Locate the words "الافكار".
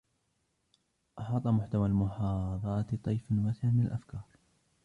3.87-4.23